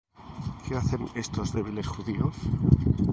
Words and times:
¿Qué 0.65 0.75
hacen 0.75 1.01
estos 1.13 1.51
débiles 1.53 1.85
Judíos? 1.87 2.33